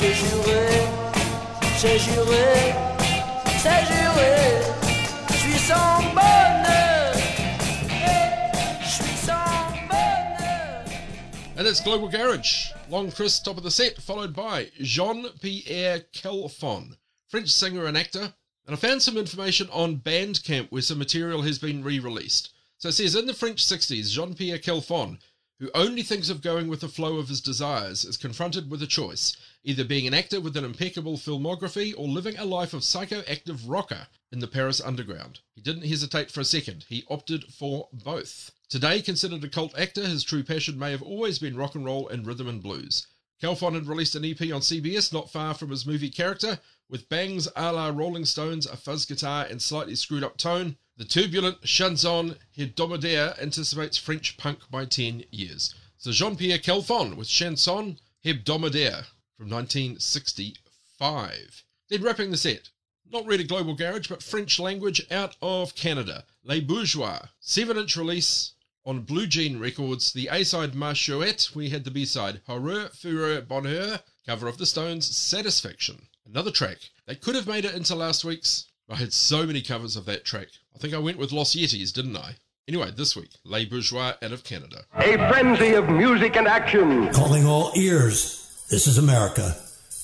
J'ai 0.00 0.14
juré, 0.14 0.88
j'ai 1.78 1.98
juré, 1.98 2.74
j'ai 3.62 3.80
juré. 3.84 4.62
Je 5.28 5.36
suis 5.36 5.58
sans. 5.58 6.00
And 11.58 11.66
it's 11.66 11.82
Global 11.82 12.08
Garage. 12.08 12.70
Long 12.88 13.12
Chris, 13.12 13.38
top 13.40 13.58
of 13.58 13.62
the 13.62 13.70
set, 13.70 14.00
followed 14.00 14.34
by 14.34 14.70
Jean 14.80 15.28
Pierre 15.42 16.00
Kalfon, 16.14 16.96
French 17.28 17.50
singer 17.50 17.84
and 17.84 17.98
actor. 17.98 18.32
And 18.66 18.74
I 18.74 18.76
found 18.76 19.02
some 19.02 19.18
information 19.18 19.68
on 19.70 19.98
Bandcamp 19.98 20.68
where 20.70 20.80
some 20.80 20.96
material 20.96 21.42
has 21.42 21.58
been 21.58 21.84
re 21.84 21.98
released. 21.98 22.54
So 22.78 22.88
it 22.88 22.92
says 22.92 23.14
in 23.14 23.26
the 23.26 23.34
French 23.34 23.62
60s, 23.62 24.10
Jean 24.10 24.32
Pierre 24.32 24.56
Kalfon, 24.56 25.18
who 25.58 25.70
only 25.74 26.02
thinks 26.02 26.30
of 26.30 26.40
going 26.40 26.68
with 26.68 26.80
the 26.80 26.88
flow 26.88 27.18
of 27.18 27.28
his 27.28 27.42
desires, 27.42 28.06
is 28.06 28.16
confronted 28.16 28.70
with 28.70 28.82
a 28.82 28.86
choice 28.86 29.36
either 29.62 29.84
being 29.84 30.06
an 30.06 30.14
actor 30.14 30.40
with 30.40 30.56
an 30.56 30.64
impeccable 30.64 31.16
filmography 31.16 31.92
or 31.96 32.08
living 32.08 32.38
a 32.38 32.44
life 32.44 32.72
of 32.72 32.80
psychoactive 32.80 33.60
rocker 33.66 34.06
in 34.32 34.38
the 34.38 34.46
Paris 34.46 34.80
underground. 34.80 35.40
He 35.54 35.60
didn't 35.60 35.86
hesitate 35.86 36.30
for 36.30 36.40
a 36.40 36.44
second, 36.44 36.86
he 36.88 37.04
opted 37.08 37.44
for 37.52 37.88
both. 37.92 38.52
Today, 38.68 39.02
considered 39.02 39.44
a 39.44 39.48
cult 39.48 39.78
actor, 39.78 40.06
his 40.06 40.24
true 40.24 40.42
passion 40.44 40.78
may 40.78 40.92
have 40.92 41.02
always 41.02 41.38
been 41.38 41.56
rock 41.56 41.74
and 41.74 41.84
roll 41.84 42.08
and 42.08 42.26
rhythm 42.26 42.48
and 42.48 42.62
blues. 42.62 43.06
Kalfon 43.42 43.74
had 43.74 43.86
released 43.86 44.14
an 44.14 44.24
EP 44.24 44.40
on 44.40 44.60
CBS 44.60 45.12
not 45.12 45.30
far 45.30 45.54
from 45.54 45.70
his 45.70 45.86
movie 45.86 46.10
character, 46.10 46.60
with 46.88 47.08
bangs 47.08 47.48
a 47.56 47.72
la 47.72 47.88
Rolling 47.88 48.24
Stones, 48.24 48.66
a 48.66 48.76
fuzz 48.76 49.04
guitar, 49.06 49.46
and 49.48 49.60
slightly 49.60 49.94
screwed 49.94 50.24
up 50.24 50.36
tone. 50.36 50.76
The 50.96 51.04
turbulent 51.04 51.62
chanson 51.62 52.36
hebdomadaire 52.56 53.40
anticipates 53.40 53.96
French 53.96 54.36
punk 54.36 54.60
by 54.70 54.84
10 54.84 55.24
years. 55.30 55.74
So 55.98 56.12
Jean 56.12 56.36
Pierre 56.36 56.58
Kalfon 56.58 57.16
with 57.16 57.28
Chanson 57.28 57.98
Hebdomadaire 58.24 59.06
from 59.40 59.48
1965. 59.48 61.64
Then 61.88 62.02
wrapping 62.02 62.30
the 62.30 62.36
set, 62.36 62.68
not 63.10 63.24
really 63.24 63.44
global 63.44 63.74
garage, 63.74 64.06
but 64.06 64.22
French 64.22 64.60
language 64.60 65.00
out 65.10 65.34
of 65.40 65.74
Canada. 65.74 66.24
Les 66.44 66.60
Bourgeois, 66.60 67.20
7 67.40 67.78
inch 67.78 67.96
release 67.96 68.52
on 68.84 69.00
Blue 69.00 69.26
Jean 69.26 69.58
Records. 69.58 70.12
The 70.12 70.28
A 70.30 70.44
side 70.44 70.74
Marchouette, 70.74 71.54
we 71.54 71.70
had 71.70 71.84
the 71.84 71.90
B 71.90 72.04
side 72.04 72.42
Horreur, 72.46 72.90
Fureur, 72.90 73.40
Bonheur, 73.40 74.00
cover 74.26 74.46
of 74.46 74.58
the 74.58 74.66
Stones, 74.66 75.16
Satisfaction. 75.16 76.08
Another 76.26 76.50
track 76.50 76.90
that 77.06 77.22
could 77.22 77.34
have 77.34 77.46
made 77.46 77.64
it 77.64 77.74
into 77.74 77.94
last 77.94 78.26
week's. 78.26 78.66
I 78.90 78.96
had 78.96 79.14
so 79.14 79.46
many 79.46 79.62
covers 79.62 79.96
of 79.96 80.04
that 80.04 80.26
track. 80.26 80.48
I 80.74 80.78
think 80.78 80.92
I 80.92 80.98
went 80.98 81.16
with 81.16 81.32
Los 81.32 81.54
Yetis, 81.54 81.94
didn't 81.94 82.18
I? 82.18 82.34
Anyway, 82.68 82.90
this 82.94 83.16
week, 83.16 83.30
Les 83.44 83.64
Bourgeois 83.64 84.12
out 84.20 84.32
of 84.32 84.44
Canada. 84.44 84.84
A 84.96 85.16
frenzy 85.16 85.72
of 85.72 85.88
music 85.88 86.36
and 86.36 86.46
action. 86.46 87.10
Calling 87.14 87.46
all 87.46 87.72
ears. 87.74 88.48
This 88.70 88.86
is 88.86 88.98
America. 88.98 89.56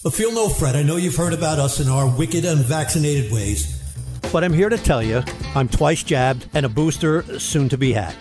But 0.03 0.13
feel 0.13 0.33
no 0.33 0.49
fret. 0.49 0.75
I 0.75 0.83
know 0.83 0.97
you've 0.97 1.15
heard 1.15 1.33
about 1.33 1.61
us 1.61 1.79
in 1.79 1.89
our 1.89 2.09
wicked 2.19 2.45
unvaccinated 2.45 3.31
ways. 3.31 3.81
But 4.33 4.43
I'm 4.43 4.53
here 4.53 4.69
to 4.69 4.77
tell 4.77 5.01
you 5.01 5.23
I'm 5.55 5.69
twice 5.69 6.03
jabbed 6.03 6.49
and 6.53 6.67
a 6.67 6.69
booster 6.69 7.23
soon 7.39 7.69
to 7.69 7.79
be 7.79 7.93
had. 7.93 8.13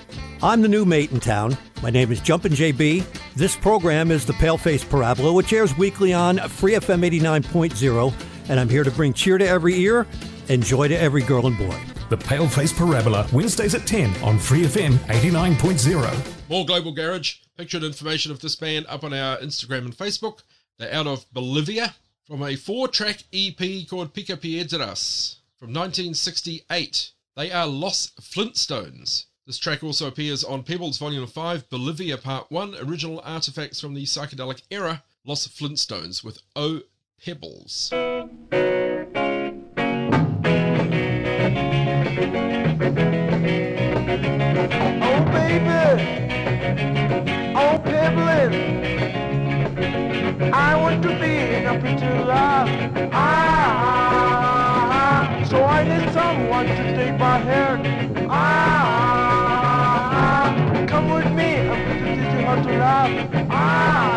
I'm 0.43 0.61
the 0.61 0.67
new 0.67 0.85
mate 0.85 1.11
in 1.11 1.19
town. 1.19 1.57
My 1.81 1.89
name 1.89 2.11
is 2.11 2.21
Jumpin' 2.21 2.51
JB. 2.51 3.03
This 3.33 3.55
program 3.55 4.11
is 4.11 4.23
the 4.23 4.33
Paleface 4.33 4.87
Parabola, 4.87 5.33
which 5.33 5.51
airs 5.51 5.75
weekly 5.79 6.13
on 6.13 6.37
Free 6.37 6.73
FM 6.73 7.01
89.0, 7.09 8.13
and 8.47 8.59
I'm 8.59 8.69
here 8.69 8.83
to 8.83 8.91
bring 8.91 9.13
cheer 9.13 9.39
to 9.39 9.47
every 9.47 9.73
ear 9.79 10.05
and 10.47 10.63
joy 10.63 10.87
to 10.89 10.95
every 10.95 11.23
girl 11.23 11.47
and 11.47 11.57
boy. 11.57 11.79
The 12.11 12.17
Paleface 12.17 12.77
Parabola, 12.77 13.27
Wednesdays 13.33 13.73
at 13.73 13.87
10 13.87 14.15
on 14.21 14.37
Free 14.37 14.61
FM 14.61 14.93
89.0. 15.07 16.34
More 16.47 16.65
Global 16.65 16.91
Garage. 16.91 17.37
Pictured 17.57 17.83
information 17.83 18.31
of 18.31 18.39
this 18.39 18.55
band 18.55 18.85
up 18.87 19.03
on 19.03 19.13
our 19.13 19.37
Instagram 19.37 19.85
and 19.85 19.97
Facebook. 19.97 20.43
They're 20.77 20.93
out 20.93 21.07
of 21.07 21.25
Bolivia 21.33 21.95
from 22.27 22.43
a 22.43 22.55
four 22.55 22.87
track 22.87 23.23
EP 23.33 23.87
called 23.89 24.13
Pica 24.13 24.37
Piedras 24.37 25.37
from 25.57 25.69
1968. 25.69 27.11
They 27.35 27.51
are 27.51 27.65
Los 27.65 28.11
Flintstones. 28.21 29.25
This 29.47 29.57
track 29.57 29.83
also 29.83 30.07
appears 30.07 30.43
on 30.43 30.63
Pebbles 30.63 30.97
Volume 30.97 31.27
5, 31.27 31.69
Bolivia 31.69 32.17
Part 32.17 32.51
1, 32.51 32.75
original 32.75 33.21
artifacts 33.23 33.79
from 33.79 33.93
the 33.93 34.03
psychedelic 34.03 34.61
era, 34.69 35.03
Los 35.25 35.47
Flintstones 35.47 36.23
with 36.23 36.41
O 36.55 36.81
Pebbles. 37.23 37.89
Oh, 37.93 38.29
baby. 45.31 46.34
Oh, 47.55 47.73
Piblin. 47.85 48.51
I 50.53 50.75
want 50.75 51.01
to 51.03 51.09
be 51.19 51.35
a 51.65 51.73
pretty 51.79 52.09
love. 52.23 52.69
Ah, 53.13 54.13
so 55.49 55.57
I 55.63 55.83
need 55.83 56.09
someone 56.13 56.67
to 56.67 56.95
take 56.95 57.17
my 57.19 57.37
hand. 57.39 57.81
Ah, 58.29 59.65
come 60.87 61.09
with 61.09 61.31
me. 61.33 61.53
To 62.55 62.71
love. 62.77 63.11
Ah, 63.49 64.14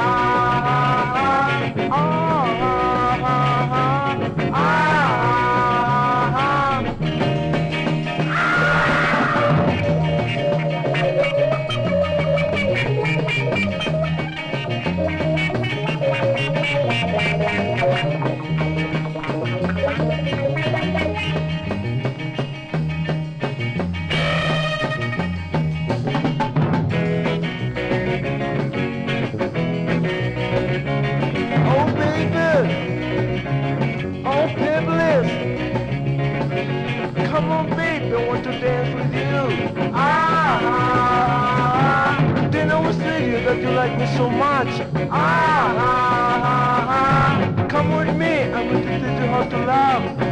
like 43.89 43.99
me 43.99 44.17
so 44.17 44.29
much. 44.29 44.69
Ah, 45.11 45.75
ah, 45.79 46.45
ah, 46.45 47.59
ah 47.59 47.67
come 47.69 47.97
with 47.97 48.15
me. 48.17 48.43
I'm 48.43 48.69
going 48.69 48.83
to 48.83 48.99
teach 48.99 49.21
you 49.21 49.29
how 49.29 49.45
to 49.45 49.59
love. 49.59 50.28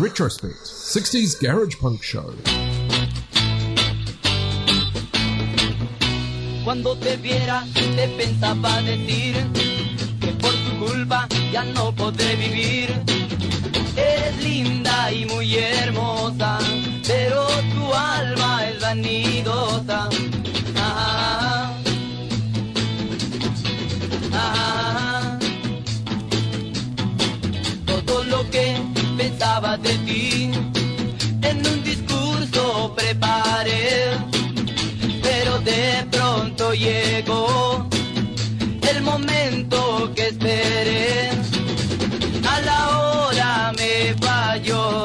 Retrospect, 0.00 0.62
60s 0.62 1.40
Garage 1.42 1.76
Punk 1.76 2.00
Show. 2.04 2.32
Cuando 6.64 6.96
te 6.98 7.16
viera 7.16 7.64
te 7.74 8.06
pensaba 8.16 8.80
decir 8.82 9.34
que 10.20 10.28
por 10.40 10.52
tu 10.52 10.86
culpa 10.86 11.26
ya 11.52 11.64
no 11.64 11.92
podré 11.92 12.36
vivir. 12.36 12.94
Eres 13.96 14.36
linda 14.40 15.10
y 15.12 15.26
muy 15.26 15.56
hermosa, 15.56 16.60
pero 17.04 17.44
tu 17.74 17.92
alma 17.92 18.68
es 18.68 18.80
vanidosa. 18.80 19.37
De 35.68 36.06
pronto 36.10 36.72
llegó 36.72 37.86
el 38.90 39.02
momento 39.02 40.10
que 40.14 40.28
esperé. 40.28 41.30
A 42.52 42.60
la 42.68 42.80
hora 42.98 43.72
me 43.76 44.14
falló 44.24 44.97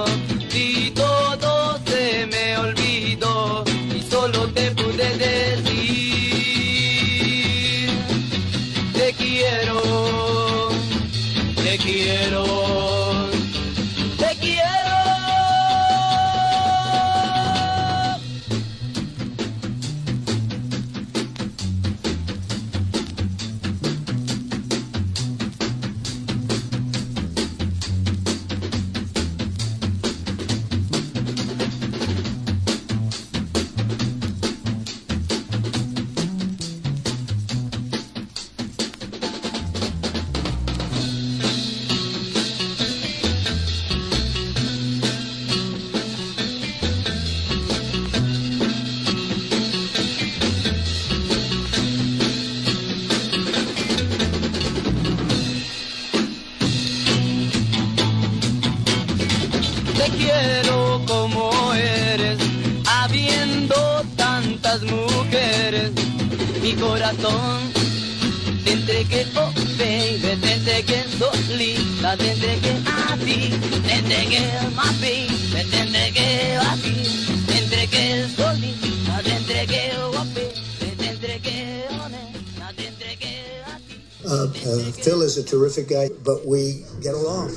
guy, 85.82 86.10
but 86.24 86.46
we 86.46 86.86
get 87.02 87.16
along. 87.16 87.50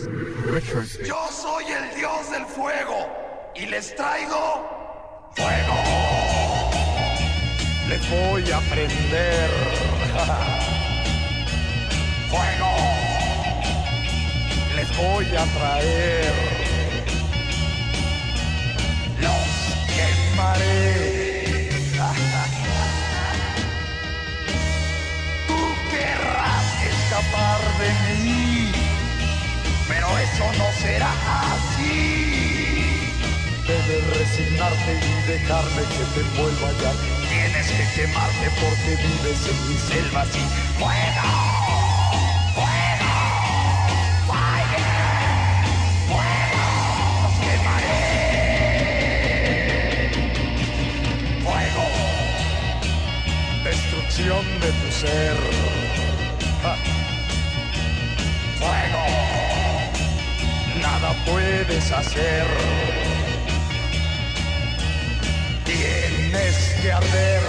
Yo 1.04 1.28
soy 1.30 1.64
el 1.64 1.94
dios 1.96 2.30
del 2.30 2.46
fuego 2.46 3.06
y 3.54 3.66
les 3.66 3.94
traigo 3.94 4.64
fuego. 5.36 5.74
Les 7.88 8.00
voy 8.10 8.50
a 8.50 8.60
prender 8.70 9.50
fuego. 12.30 12.72
Les 14.76 14.96
voy 14.96 15.26
a 15.36 15.44
traer. 15.58 16.32
Los 19.20 19.48
quemaré. 19.94 21.05
Eso 30.36 30.44
no 30.58 30.68
será 30.72 31.12
así. 31.54 33.08
Debes 33.66 34.04
resignarte 34.18 34.92
y 34.92 35.14
dejarme 35.26 35.82
que 35.82 36.04
te 36.14 36.22
vuelva 36.36 36.70
ya. 36.82 36.92
Tienes 37.28 37.66
que 37.68 37.84
quemarte 37.94 38.46
porque 38.60 38.90
vives 38.96 39.40
en 39.48 39.58
mi 39.68 39.76
selva 39.78 40.20
así. 40.22 40.44
¡Fuego! 40.78 41.28
¡Fuego! 42.54 43.14
¡Fuego! 44.26 44.80
¡Fuego! 46.10 46.64
¡Los 47.22 47.34
quemaré! 47.44 47.98
¡Fuego! 51.44 51.86
Destrucción 53.64 54.44
de 54.60 54.70
tu 54.72 54.88
ser. 54.92 55.75
Puedes 61.26 61.92
hacer. 61.92 62.46
Tienes 65.64 66.76
que 66.80 66.92
arder. 66.92 67.42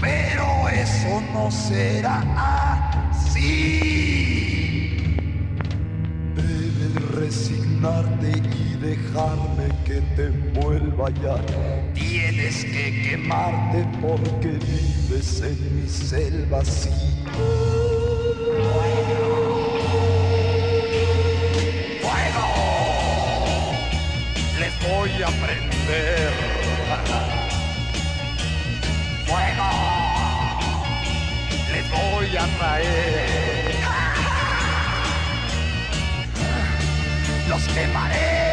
pero 0.00 0.68
eso 0.68 1.22
no 1.32 1.50
será 1.50 2.22
así. 3.10 4.98
Debes 6.34 6.94
resignarte 7.12 8.30
y 8.30 8.76
dejarme 8.80 9.68
que 9.84 10.00
te 10.16 10.26
envuelva 10.26 11.10
ya. 11.10 11.87
Tienes 12.38 12.64
que 12.66 13.02
quemarte 13.02 13.84
porque 14.00 14.46
vives 14.46 15.40
en 15.40 15.82
mi 15.82 15.88
selva 15.88 16.60
así. 16.60 16.88
¡Fuego! 22.00 22.46
Les 24.60 24.72
voy 24.88 25.10
a 25.20 25.26
prender. 25.26 26.32
¡Fuego! 29.26 29.70
Les 31.72 31.90
voy 31.90 32.36
a 32.36 32.46
traer. 32.56 33.74
Los 37.48 37.66
quemaré. 37.74 38.47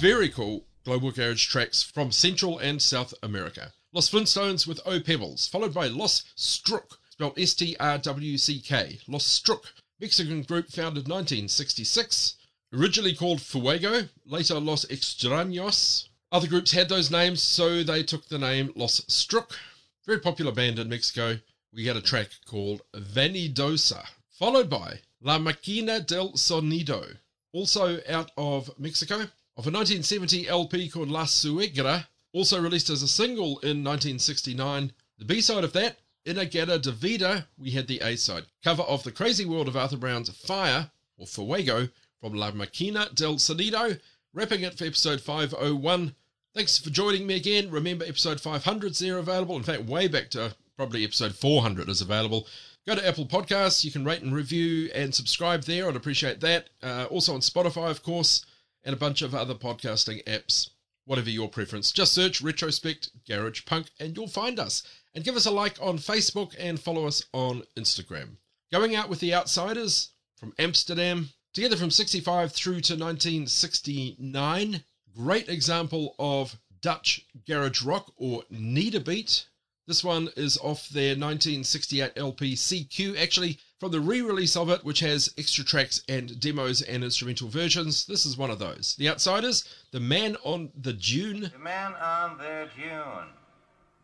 Very 0.00 0.28
cool 0.28 0.64
global 0.84 1.10
garage 1.10 1.44
tracks 1.48 1.82
from 1.82 2.12
Central 2.12 2.56
and 2.58 2.80
South 2.80 3.12
America. 3.20 3.72
Los 3.92 4.08
Flintstones 4.08 4.64
with 4.64 4.80
O 4.86 5.00
Pebbles, 5.00 5.48
followed 5.48 5.74
by 5.74 5.88
Los 5.88 6.22
Struck, 6.36 7.00
spelled 7.10 7.36
S 7.36 7.52
T 7.52 7.74
R 7.80 7.98
W 7.98 8.38
C 8.38 8.60
K. 8.60 9.00
Los 9.08 9.26
Struck, 9.26 9.64
Mexican 9.98 10.42
group 10.42 10.68
founded 10.68 11.08
1966, 11.08 12.36
originally 12.72 13.12
called 13.12 13.42
Fuego, 13.42 14.08
later 14.24 14.60
Los 14.60 14.84
Extraños. 14.84 16.06
Other 16.30 16.46
groups 16.46 16.70
had 16.70 16.88
those 16.88 17.10
names, 17.10 17.42
so 17.42 17.82
they 17.82 18.04
took 18.04 18.28
the 18.28 18.38
name 18.38 18.72
Los 18.76 19.02
Struck. 19.08 19.58
Very 20.06 20.20
popular 20.20 20.52
band 20.52 20.78
in 20.78 20.88
Mexico. 20.88 21.40
We 21.72 21.86
had 21.86 21.96
a 21.96 22.02
track 22.02 22.28
called 22.46 22.82
Vanidosa, 22.94 24.06
followed 24.30 24.70
by 24.70 25.00
La 25.20 25.38
Máquina 25.38 26.06
del 26.06 26.34
Sonido, 26.34 27.16
also 27.52 28.00
out 28.08 28.30
of 28.36 28.70
Mexico, 28.78 29.26
of 29.58 29.66
a 29.66 29.74
1970 29.74 30.48
LP 30.48 30.88
called 30.88 31.10
La 31.10 31.24
Suegra, 31.24 32.06
also 32.32 32.62
released 32.62 32.90
as 32.90 33.02
a 33.02 33.08
single 33.08 33.58
in 33.58 33.82
1969. 33.82 34.92
The 35.18 35.24
B-side 35.24 35.64
of 35.64 35.72
that, 35.72 35.98
In-A-Gadda-Da-Vida, 36.24 37.48
we 37.58 37.72
had 37.72 37.88
the 37.88 37.98
A-side, 37.98 38.44
cover 38.62 38.84
of 38.84 39.02
The 39.02 39.10
Crazy 39.10 39.44
World 39.44 39.66
of 39.66 39.76
Arthur 39.76 39.96
Brown's 39.96 40.30
Fire, 40.30 40.92
or 41.16 41.26
Fuego, 41.26 41.88
from 42.20 42.34
La 42.34 42.52
Máquina 42.52 43.12
del 43.16 43.34
Sonido, 43.34 43.98
wrapping 44.32 44.62
it 44.62 44.78
for 44.78 44.84
episode 44.84 45.20
501. 45.20 46.14
Thanks 46.54 46.78
for 46.78 46.90
joining 46.90 47.26
me 47.26 47.34
again. 47.34 47.68
Remember, 47.68 48.04
episode 48.04 48.40
500 48.40 48.92
is 48.92 49.00
there 49.00 49.18
available. 49.18 49.56
In 49.56 49.64
fact, 49.64 49.86
way 49.86 50.06
back 50.06 50.30
to 50.30 50.54
probably 50.76 51.02
episode 51.02 51.34
400 51.34 51.88
is 51.88 52.00
available. 52.00 52.46
Go 52.86 52.94
to 52.94 53.06
Apple 53.06 53.26
Podcasts. 53.26 53.82
You 53.82 53.90
can 53.90 54.04
rate 54.04 54.22
and 54.22 54.32
review 54.32 54.88
and 54.94 55.12
subscribe 55.12 55.64
there. 55.64 55.88
I'd 55.88 55.96
appreciate 55.96 56.38
that. 56.42 56.70
Uh, 56.80 57.06
also 57.10 57.34
on 57.34 57.40
Spotify, 57.40 57.90
of 57.90 58.04
course, 58.04 58.46
and 58.84 58.94
a 58.94 58.98
bunch 58.98 59.22
of 59.22 59.34
other 59.34 59.54
podcasting 59.54 60.22
apps. 60.24 60.70
Whatever 61.04 61.30
your 61.30 61.48
preference, 61.48 61.90
just 61.90 62.12
search 62.12 62.42
Retrospect 62.42 63.10
Garage 63.26 63.64
Punk 63.64 63.90
and 63.98 64.16
you'll 64.16 64.28
find 64.28 64.58
us. 64.58 64.82
And 65.14 65.24
give 65.24 65.36
us 65.36 65.46
a 65.46 65.50
like 65.50 65.78
on 65.80 65.98
Facebook 65.98 66.54
and 66.58 66.78
follow 66.78 67.06
us 67.06 67.24
on 67.32 67.62
Instagram. 67.76 68.36
Going 68.70 68.94
out 68.94 69.08
with 69.08 69.20
the 69.20 69.34
Outsiders 69.34 70.10
from 70.36 70.52
Amsterdam, 70.58 71.30
together 71.54 71.76
from 71.76 71.90
65 71.90 72.52
through 72.52 72.80
to 72.82 72.94
1969. 72.94 74.84
Great 75.16 75.48
example 75.48 76.14
of 76.18 76.56
Dutch 76.80 77.26
garage 77.46 77.82
rock 77.82 78.12
or 78.16 78.44
Nederbeat. 78.52 79.46
This 79.88 80.04
one 80.04 80.28
is 80.36 80.58
off 80.58 80.86
their 80.90 81.12
1968 81.16 82.12
LP 82.16 82.52
CQ, 82.52 83.18
actually 83.18 83.58
from 83.80 83.90
the 83.90 84.00
re-release 84.00 84.54
of 84.54 84.68
it, 84.68 84.84
which 84.84 85.00
has 85.00 85.32
extra 85.38 85.64
tracks 85.64 86.02
and 86.10 86.38
demos 86.38 86.82
and 86.82 87.02
instrumental 87.02 87.48
versions. 87.48 88.04
This 88.04 88.26
is 88.26 88.36
one 88.36 88.50
of 88.50 88.58
those. 88.58 88.96
The 88.98 89.08
Outsiders, 89.08 89.64
The 89.92 90.00
Man 90.00 90.36
on 90.44 90.68
the 90.78 90.92
Dune, 90.92 91.50
The 91.54 91.58
man 91.58 91.94
on 91.94 92.36
the 92.36 92.68
tune. 92.76 93.28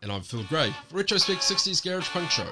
and 0.01 0.11
I'm 0.11 0.23
Phil 0.23 0.45
Gray. 0.45 0.75
for 0.89 0.97
Retrospect 0.97 1.43
60s 1.43 1.85
Garage 1.85 2.09
Punk 2.09 2.31
Show. 2.31 2.49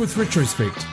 With 0.00 0.16
Retrospect. 0.16 0.86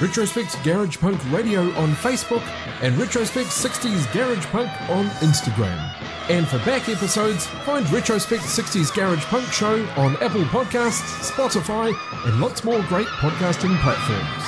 Retrospect 0.00 0.64
Garage 0.64 0.98
Punk 0.98 1.20
Radio 1.30 1.70
on 1.76 1.92
Facebook 1.92 2.42
and 2.82 2.98
Retrospect 2.98 3.46
60s 3.46 4.12
Garage 4.12 4.44
Punk 4.46 4.68
on 4.90 5.06
Instagram. 5.20 5.78
And 6.28 6.46
for 6.46 6.58
back 6.66 6.88
episodes, 6.88 7.46
find 7.46 7.88
Retrospect 7.92 8.42
60s 8.42 8.92
Garage 8.92 9.24
Punk 9.26 9.46
Show 9.52 9.86
on 9.96 10.16
Apple 10.16 10.42
Podcasts, 10.46 11.30
Spotify, 11.30 11.94
and 12.26 12.40
lots 12.40 12.64
more 12.64 12.82
great 12.82 13.06
podcasting 13.06 13.78
platforms. 13.80 14.44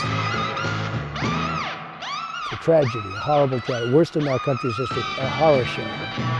It's 2.46 2.52
a 2.52 2.64
tragedy, 2.64 3.08
a 3.14 3.20
horrible 3.20 3.60
tragedy, 3.60 3.92
worst 3.92 4.16
in 4.16 4.26
our 4.26 4.40
country's 4.40 4.76
history, 4.76 5.02
a 5.18 5.28
horror 5.28 5.64
show. 5.64 6.39